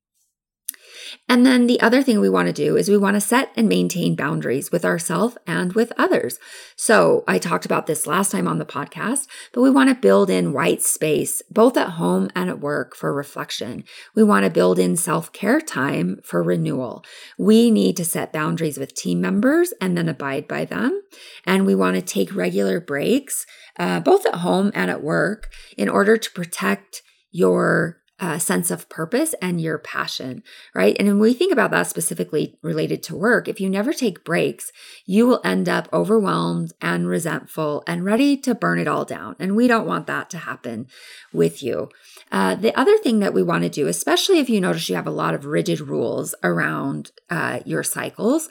And 1.28 1.47
then 1.47 1.66
the 1.66 1.81
other 1.81 2.02
thing 2.02 2.21
we 2.21 2.28
want 2.28 2.47
to 2.49 2.52
do 2.52 2.76
is 2.76 2.88
we 2.88 2.97
want 2.97 3.14
to 3.14 3.21
set 3.21 3.50
and 3.57 3.69
maintain 3.69 4.16
boundaries 4.16 4.71
with 4.71 4.85
ourselves 4.85 5.37
and 5.47 5.73
with 5.73 5.92
others. 5.97 6.38
So 6.76 7.25
I 7.26 7.38
talked 7.38 7.64
about 7.64 7.87
this 7.87 8.07
last 8.07 8.33
time 8.33 8.47
on 8.49 8.59
the 8.59 8.64
podcast, 8.64 9.26
but 9.52 9.62
we 9.62 9.71
want 9.71 9.88
to 9.88 9.95
build 9.95 10.31
in 10.31 10.52
white 10.52 10.83
space, 10.83 11.42
both 11.50 11.76
at 11.76 11.90
home 11.90 12.31
and 12.35 12.50
at 12.50 12.61
work 12.61 12.95
for 12.95 13.12
reflection. 13.12 13.85
We 14.14 14.23
want 14.23 14.45
to 14.45 14.50
build 14.50 14.78
in 14.78 14.97
self 14.97 15.33
care 15.33 15.61
time 15.61 16.21
for 16.25 16.42
renewal. 16.42 17.04
We 17.38 17.71
need 17.71 17.97
to 17.97 18.04
set 18.04 18.33
boundaries 18.33 18.78
with 18.78 18.95
team 18.95 19.21
members 19.21 19.73
and 19.81 19.97
then 19.97 20.09
abide 20.09 20.49
by 20.49 20.64
them. 20.64 21.02
And 21.47 21.66
we 21.66 21.75
want 21.75 21.97
to 21.97 22.02
take 22.02 22.35
regular 22.35 22.81
breaks, 22.81 23.47
uh, 23.78 24.00
both 24.00 24.26
at 24.26 24.37
home 24.37 24.71
and 24.75 24.90
at 24.90 25.02
work, 25.02 25.50
in 25.76 25.88
order 25.88 26.16
to 26.16 26.31
protect 26.33 27.02
your 27.31 28.01
uh, 28.22 28.38
sense 28.38 28.70
of 28.70 28.88
purpose 28.88 29.34
and 29.42 29.60
your 29.60 29.78
passion, 29.78 30.44
right? 30.76 30.94
And 31.00 31.08
when 31.08 31.18
we 31.18 31.34
think 31.34 31.52
about 31.52 31.72
that 31.72 31.88
specifically 31.88 32.56
related 32.62 33.02
to 33.02 33.16
work, 33.16 33.48
if 33.48 33.60
you 33.60 33.68
never 33.68 33.92
take 33.92 34.22
breaks, 34.22 34.70
you 35.04 35.26
will 35.26 35.40
end 35.42 35.68
up 35.68 35.88
overwhelmed 35.92 36.72
and 36.80 37.08
resentful 37.08 37.82
and 37.84 38.04
ready 38.04 38.36
to 38.36 38.54
burn 38.54 38.78
it 38.78 38.86
all 38.86 39.04
down. 39.04 39.34
And 39.40 39.56
we 39.56 39.66
don't 39.66 39.88
want 39.88 40.06
that 40.06 40.30
to 40.30 40.38
happen 40.38 40.86
with 41.32 41.64
you. 41.64 41.88
Uh, 42.30 42.54
the 42.54 42.78
other 42.78 42.96
thing 42.98 43.18
that 43.18 43.34
we 43.34 43.42
want 43.42 43.64
to 43.64 43.68
do, 43.68 43.88
especially 43.88 44.38
if 44.38 44.48
you 44.48 44.60
notice 44.60 44.88
you 44.88 44.94
have 44.94 45.08
a 45.08 45.10
lot 45.10 45.34
of 45.34 45.44
rigid 45.44 45.80
rules 45.80 46.32
around 46.44 47.10
uh, 47.28 47.58
your 47.64 47.82
cycles, 47.82 48.48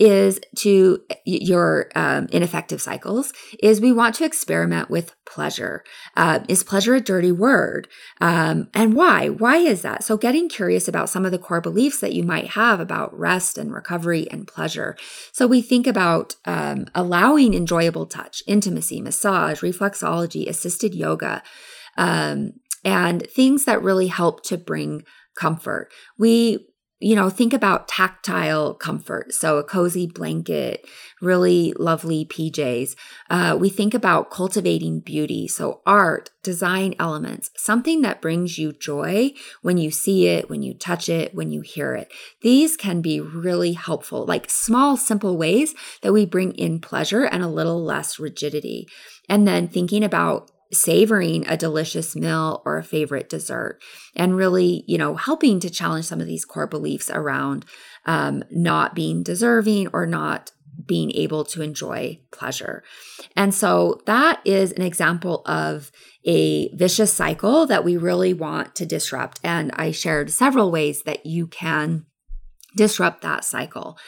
is 0.00 0.40
to 0.56 0.98
your 1.26 1.90
um, 1.94 2.26
ineffective 2.32 2.80
cycles 2.80 3.34
is 3.62 3.82
we 3.82 3.92
want 3.92 4.14
to 4.14 4.24
experiment 4.24 4.88
with 4.88 5.14
pleasure. 5.26 5.84
Uh, 6.16 6.40
is 6.48 6.64
pleasure 6.64 6.94
a 6.94 7.00
dirty 7.02 7.30
word? 7.30 7.86
Um, 8.18 8.68
and 8.72 8.94
why? 8.94 9.28
Why 9.28 9.58
is 9.58 9.82
that? 9.82 10.02
So 10.02 10.16
getting 10.16 10.48
curious 10.48 10.88
about 10.88 11.10
some 11.10 11.26
of 11.26 11.32
the 11.32 11.38
core 11.38 11.60
beliefs 11.60 12.00
that 12.00 12.14
you 12.14 12.22
might 12.22 12.48
have 12.48 12.80
about 12.80 13.16
rest 13.16 13.58
and 13.58 13.72
recovery 13.72 14.26
and 14.30 14.48
pleasure. 14.48 14.96
So 15.32 15.46
we 15.46 15.60
think 15.60 15.86
about 15.86 16.34
um, 16.46 16.86
allowing 16.94 17.52
enjoyable 17.52 18.06
touch, 18.06 18.42
intimacy, 18.46 19.02
massage, 19.02 19.60
reflexology, 19.60 20.48
assisted 20.48 20.94
yoga, 20.94 21.42
um, 21.98 22.54
and 22.86 23.26
things 23.26 23.66
that 23.66 23.82
really 23.82 24.06
help 24.06 24.42
to 24.44 24.56
bring 24.56 25.04
comfort. 25.36 25.92
We 26.18 26.69
you 27.00 27.16
know, 27.16 27.30
think 27.30 27.54
about 27.54 27.88
tactile 27.88 28.74
comfort. 28.74 29.32
So 29.32 29.56
a 29.56 29.64
cozy 29.64 30.06
blanket, 30.06 30.86
really 31.22 31.72
lovely 31.78 32.26
PJs. 32.26 32.94
Uh, 33.30 33.56
we 33.58 33.70
think 33.70 33.94
about 33.94 34.30
cultivating 34.30 35.00
beauty. 35.00 35.48
So 35.48 35.80
art, 35.86 36.28
design 36.42 36.94
elements, 36.98 37.50
something 37.56 38.02
that 38.02 38.20
brings 38.20 38.58
you 38.58 38.72
joy 38.74 39.32
when 39.62 39.78
you 39.78 39.90
see 39.90 40.26
it, 40.26 40.50
when 40.50 40.62
you 40.62 40.74
touch 40.74 41.08
it, 41.08 41.34
when 41.34 41.50
you 41.50 41.62
hear 41.62 41.94
it. 41.94 42.12
These 42.42 42.76
can 42.76 43.00
be 43.00 43.18
really 43.18 43.72
helpful, 43.72 44.26
like 44.26 44.50
small, 44.50 44.98
simple 44.98 45.38
ways 45.38 45.74
that 46.02 46.12
we 46.12 46.26
bring 46.26 46.52
in 46.52 46.80
pleasure 46.80 47.24
and 47.24 47.42
a 47.42 47.48
little 47.48 47.82
less 47.82 48.18
rigidity. 48.18 48.86
And 49.26 49.48
then 49.48 49.68
thinking 49.68 50.04
about 50.04 50.50
savoring 50.72 51.46
a 51.46 51.56
delicious 51.56 52.14
meal 52.14 52.62
or 52.64 52.78
a 52.78 52.84
favorite 52.84 53.28
dessert 53.28 53.80
and 54.14 54.36
really 54.36 54.84
you 54.86 54.96
know 54.96 55.16
helping 55.16 55.58
to 55.60 55.70
challenge 55.70 56.04
some 56.04 56.20
of 56.20 56.26
these 56.26 56.44
core 56.44 56.66
beliefs 56.66 57.10
around 57.10 57.64
um, 58.06 58.42
not 58.50 58.94
being 58.94 59.22
deserving 59.22 59.88
or 59.92 60.06
not 60.06 60.52
being 60.86 61.10
able 61.12 61.44
to 61.44 61.62
enjoy 61.62 62.18
pleasure. 62.30 62.82
And 63.36 63.54
so 63.54 64.00
that 64.06 64.40
is 64.44 64.72
an 64.72 64.82
example 64.82 65.42
of 65.46 65.90
a 66.24 66.74
vicious 66.74 67.12
cycle 67.12 67.66
that 67.66 67.84
we 67.84 67.96
really 67.96 68.34
want 68.34 68.74
to 68.76 68.86
disrupt. 68.86 69.40
And 69.42 69.70
i 69.74 69.90
shared 69.90 70.30
several 70.30 70.70
ways 70.70 71.02
that 71.02 71.26
you 71.26 71.46
can 71.46 72.06
disrupt 72.76 73.22
that 73.22 73.44
cycle. 73.44 73.98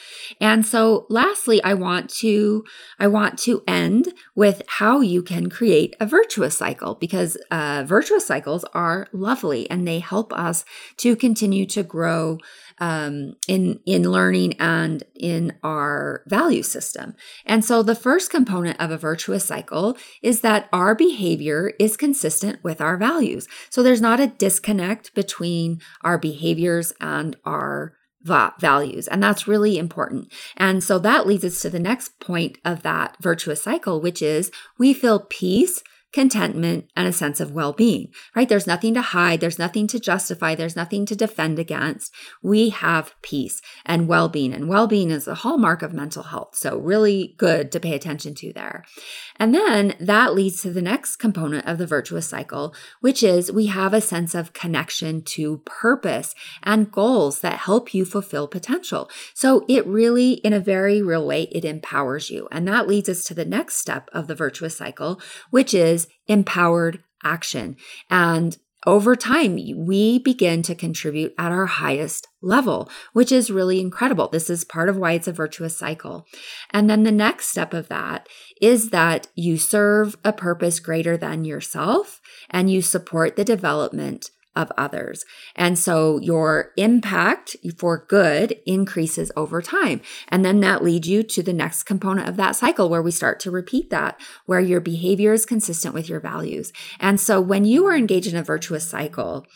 And 0.40 0.64
so 0.64 1.07
lastly, 1.09 1.62
I 1.62 1.75
want 1.75 2.11
to 2.21 2.64
I 2.99 3.07
want 3.07 3.38
to 3.40 3.62
end 3.66 4.12
with 4.35 4.62
how 4.66 5.00
you 5.00 5.23
can 5.23 5.50
create 5.50 5.97
a 6.00 6.07
virtuous 6.07 6.57
cycle 6.57 6.95
because 6.95 7.37
uh, 7.50 7.85
virtuous 7.87 8.26
cycles 8.26 8.64
are 8.73 9.09
lovely 9.12 9.69
and 9.71 9.87
they 9.87 9.99
help 9.99 10.33
us 10.33 10.64
to 10.99 11.16
continue 11.16 11.66
to 11.66 11.83
grow 11.83 12.38
um, 12.78 13.35
in 13.49 13.81
in 13.87 14.11
learning 14.11 14.54
and 14.61 15.02
in 15.14 15.59
our 15.62 16.23
value 16.26 16.62
system. 16.62 17.14
And 17.45 17.64
so 17.64 17.83
the 17.83 17.95
first 17.95 18.31
component 18.31 18.81
of 18.81 18.90
a 18.90 18.97
virtuous 18.97 19.45
cycle 19.45 19.97
is 20.23 20.40
that 20.40 20.69
our 20.73 20.95
behavior 20.95 21.73
is 21.78 21.97
consistent 21.97 22.62
with 22.62 22.81
our 22.81 22.97
values. 22.97 23.49
So 23.71 23.83
there's 23.83 24.00
not 24.00 24.21
a 24.21 24.26
disconnect 24.26 25.14
between 25.14 25.81
our 26.02 26.19
behaviors 26.19 26.92
and 27.00 27.37
our 27.45 27.95
va- 28.23 28.55
values. 28.59 29.09
And 29.09 29.23
that's 29.23 29.49
really 29.49 29.79
important. 29.79 30.33
And 30.57 30.83
so 30.83 30.99
that 31.00 31.26
leads 31.26 31.45
us 31.45 31.61
to 31.62 31.71
the 31.71 31.81
next 31.81 32.19
point 32.21 32.59
of 32.64 32.83
that 32.83 33.17
virtuous 33.21 33.62
cycle, 33.62 34.00
which 34.00 34.23
is 34.23 34.50
we 34.79 34.93
feel 34.93 35.26
peace 35.29 35.83
contentment, 36.12 36.90
and 36.95 37.09
a 37.09 37.12
sense 37.12 37.40
of 37.40 37.52
well 37.52 37.73
being, 37.73 38.09
right? 38.37 38.49
There's 38.49 38.66
nothing 38.66 38.95
to 38.95 39.02
hide. 39.02 39.40
There's 39.40 39.59
nothing 39.59 39.87
to 39.88 39.99
justify. 39.99 40.54
There's 40.54 40.76
nothing 40.76 41.07
to 41.07 41.16
defend 41.16 41.59
against. 41.59 42.12
We 42.42 42.69
have 42.69 43.14
peace 43.23 43.62
and 43.87 44.09
well 44.09 44.28
being. 44.28 44.52
And 44.52 44.69
well 44.69 44.87
being 44.87 45.11
is 45.11 45.26
a 45.26 45.37
hallmark 45.37 45.83
of 45.83 45.92
mental 45.92 46.25
health. 46.25 46.54
So, 46.54 46.78
really 46.78 47.35
good 47.38 47.73
to 47.73 47.81
pay 47.81 47.95
attention 47.95 48.35
to 48.37 48.52
there. 48.52 48.85
And 49.37 49.54
then 49.54 49.95
that 49.99 50.35
leads 50.35 50.62
to 50.62 50.71
the 50.71 50.83
next 50.83 51.16
component 51.16 51.66
of 51.66 51.78
the 51.78 51.87
virtuous 51.87 52.28
cycle, 52.28 52.75
which 53.00 53.23
is 53.23 53.50
we 53.50 53.66
have 53.66 53.95
a 53.95 54.00
sense 54.00 54.35
of 54.35 54.52
connection 54.52 55.23
to 55.23 55.59
purpose 55.64 56.35
and 56.62 56.92
goals 56.92 57.40
that 57.40 57.61
help 57.61 57.95
you 57.95 58.04
fulfill 58.04 58.47
potential. 58.47 59.11
So, 59.35 59.64
it 59.69 59.87
really, 59.87 60.33
in 60.33 60.52
a 60.52 60.61
very 60.61 61.00
real 61.00 61.26
way, 61.26 61.45
it 61.45 61.64
empowers 61.64 62.31
you. 62.31 62.49
And 62.52 62.69
that 62.69 62.87
leads 62.87 63.09
us 63.09 63.25
to 63.25 63.35
the 63.35 63.45
next 63.45 63.78
step 63.78 64.11
of 64.12 64.26
the 64.26 64.35
virtuous 64.35 64.76
cycle, 64.76 65.21
which 65.50 65.73
is 65.73 66.02
empowered 66.27 67.03
action. 67.23 67.77
And 68.11 68.57
over 68.85 69.15
time, 69.15 69.55
we 69.77 70.19
begin 70.19 70.63
to 70.63 70.75
contribute 70.75 71.35
at 71.39 71.53
our 71.53 71.67
highest 71.67 72.27
level, 72.41 72.91
which 73.13 73.31
is 73.31 73.51
really 73.51 73.81
incredible. 73.81 74.29
This 74.29 74.51
is 74.51 74.65
part 74.65 74.89
of 74.89 74.97
why 74.97 75.13
it's 75.13 75.29
a 75.29 75.33
virtuous 75.33 75.77
cycle. 75.77 76.27
And 76.71 76.91
then 76.91 77.05
the 77.05 77.13
next 77.13 77.49
step 77.49 77.73
of 77.75 77.89
that 77.89 78.29
is 78.61 78.91
that 78.91 79.29
you 79.37 79.57
serve 79.57 80.17
a 80.25 80.33
purpose 80.33 80.81
greater 80.81 81.17
than 81.17 81.45
yourself 81.45 82.21
and 82.51 82.71
you 82.71 82.83
support 82.83 83.37
the 83.37 83.45
development 83.45 84.31
of 84.55 84.71
others. 84.77 85.25
And 85.57 85.79
so 85.79 86.19
your 86.19 86.73
impact 86.77 87.57
for 87.77 88.05
good 88.09 88.59
increases 88.67 89.33
over 89.37 89.63
time. 89.63 90.01
And 90.29 90.45
then 90.45 90.61
that 90.61 90.85
leads 90.85 91.09
you 91.09 91.23
to 91.23 91.43
the 91.43 91.53
next 91.53 91.85
component 91.85 92.29
of 92.29 92.37
that 92.37 92.57
cycle 92.57 92.89
where 92.89 93.03
we 93.03 93.11
start 93.11 93.41
to 93.41 93.51
repeat 93.51 93.91
that, 93.91 94.21
where 94.47 94.61
your 94.61 94.81
behavior 94.81 95.33
is 95.33 95.47
consistent 95.47 95.95
with 95.95 96.09
your 96.09 96.21
values. 96.21 96.73
And 97.01 97.19
so 97.19 97.41
when 97.41 97.65
you 97.65 97.87
are 97.87 97.97
engaged 97.97 98.29
in 98.29 98.37
a 98.37 98.43
virtuous 98.43 98.89
cycle, 98.89 99.47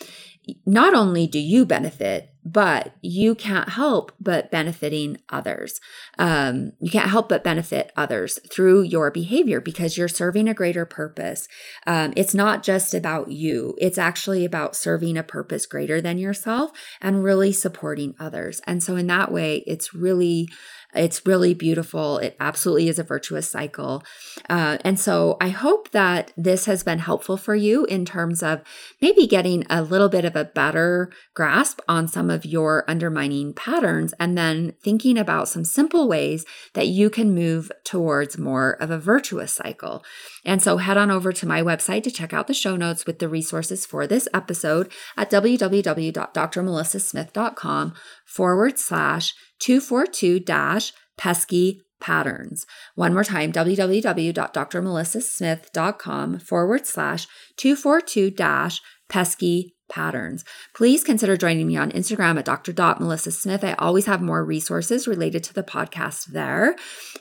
not 0.64 0.94
only 0.94 1.26
do 1.26 1.38
you 1.38 1.66
benefit, 1.66 2.30
but 2.46 2.92
you 3.02 3.34
can't 3.34 3.70
help 3.70 4.12
but 4.20 4.52
benefiting 4.52 5.18
others. 5.28 5.80
Um, 6.16 6.72
you 6.78 6.92
can't 6.92 7.10
help 7.10 7.28
but 7.28 7.42
benefit 7.42 7.90
others 7.96 8.38
through 8.48 8.82
your 8.82 9.10
behavior 9.10 9.60
because 9.60 9.98
you're 9.98 10.06
serving 10.06 10.48
a 10.48 10.54
greater 10.54 10.86
purpose. 10.86 11.48
Um, 11.88 12.12
it's 12.14 12.34
not 12.34 12.62
just 12.62 12.94
about 12.94 13.32
you, 13.32 13.74
it's 13.78 13.98
actually 13.98 14.44
about 14.44 14.76
serving 14.76 15.18
a 15.18 15.24
purpose 15.24 15.66
greater 15.66 16.00
than 16.00 16.18
yourself 16.18 16.70
and 17.00 17.24
really 17.24 17.52
supporting 17.52 18.14
others. 18.20 18.60
And 18.64 18.80
so, 18.80 18.94
in 18.94 19.08
that 19.08 19.32
way, 19.32 19.64
it's 19.66 19.92
really 19.92 20.48
it's 20.94 21.26
really 21.26 21.54
beautiful. 21.54 22.18
It 22.18 22.36
absolutely 22.40 22.88
is 22.88 22.98
a 22.98 23.04
virtuous 23.04 23.48
cycle. 23.48 24.02
Uh, 24.48 24.78
and 24.82 24.98
so 24.98 25.36
I 25.40 25.48
hope 25.48 25.90
that 25.90 26.32
this 26.36 26.66
has 26.66 26.82
been 26.82 27.00
helpful 27.00 27.36
for 27.36 27.54
you 27.54 27.84
in 27.86 28.04
terms 28.04 28.42
of 28.42 28.62
maybe 29.00 29.26
getting 29.26 29.64
a 29.68 29.82
little 29.82 30.08
bit 30.08 30.24
of 30.24 30.36
a 30.36 30.44
better 30.44 31.10
grasp 31.34 31.80
on 31.88 32.06
some 32.08 32.30
of 32.30 32.44
your 32.44 32.84
undermining 32.88 33.52
patterns 33.52 34.14
and 34.18 34.38
then 34.38 34.74
thinking 34.82 35.18
about 35.18 35.48
some 35.48 35.64
simple 35.64 36.08
ways 36.08 36.44
that 36.74 36.88
you 36.88 37.10
can 37.10 37.34
move 37.34 37.70
towards 37.84 38.38
more 38.38 38.72
of 38.80 38.90
a 38.90 38.98
virtuous 38.98 39.52
cycle. 39.52 40.02
And 40.44 40.62
so 40.62 40.76
head 40.78 40.96
on 40.96 41.10
over 41.10 41.32
to 41.32 41.46
my 41.46 41.62
website 41.62 42.04
to 42.04 42.10
check 42.10 42.32
out 42.32 42.46
the 42.46 42.54
show 42.54 42.76
notes 42.76 43.04
with 43.06 43.18
the 43.18 43.28
resources 43.28 43.84
for 43.84 44.06
this 44.06 44.28
episode 44.32 44.90
at 45.16 45.30
www.drmelissasmith.com 45.30 47.94
forward 48.24 48.78
slash 48.78 49.34
242 49.60 50.40
dash 50.40 50.92
pesky 51.16 51.80
patterns. 52.00 52.66
One 52.94 53.14
more 53.14 53.24
time, 53.24 53.50
www.drmelissasmith.com 53.52 56.38
forward 56.40 56.86
slash 56.86 57.26
242 57.56 58.30
dash 58.30 58.82
pesky 59.08 59.75
patterns. 59.88 60.44
Please 60.74 61.04
consider 61.04 61.36
joining 61.36 61.66
me 61.66 61.76
on 61.76 61.90
Instagram 61.92 62.38
at 62.38 62.44
Dr. 62.44 62.72
Melissa 63.00 63.30
Smith. 63.30 63.64
I 63.64 63.74
always 63.74 64.06
have 64.06 64.20
more 64.20 64.44
resources 64.44 65.08
related 65.08 65.44
to 65.44 65.54
the 65.54 65.62
podcast 65.62 66.26
there. 66.26 66.76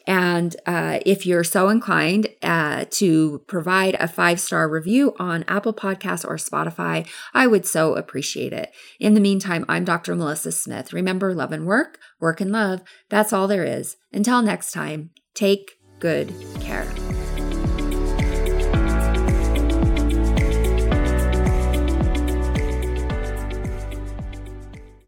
And 0.07 0.55
uh, 0.65 0.99
if 1.05 1.25
you're 1.25 1.43
so 1.43 1.69
inclined 1.69 2.27
uh, 2.41 2.85
to 2.91 3.43
provide 3.47 3.95
a 3.95 4.07
five 4.07 4.39
star 4.39 4.69
review 4.69 5.13
on 5.19 5.43
Apple 5.47 5.73
Podcasts 5.73 6.25
or 6.25 6.37
Spotify, 6.37 7.07
I 7.33 7.47
would 7.47 7.65
so 7.65 7.95
appreciate 7.95 8.53
it. 8.53 8.71
In 8.99 9.13
the 9.13 9.21
meantime, 9.21 9.65
I'm 9.67 9.85
Dr. 9.85 10.15
Melissa 10.15 10.51
Smith. 10.51 10.93
Remember, 10.93 11.33
love 11.33 11.51
and 11.51 11.65
work, 11.65 11.99
work 12.19 12.41
and 12.41 12.51
love. 12.51 12.81
That's 13.09 13.33
all 13.33 13.47
there 13.47 13.65
is. 13.65 13.97
Until 14.11 14.41
next 14.41 14.71
time, 14.71 15.11
take 15.33 15.77
good 15.99 16.33
care. 16.59 16.85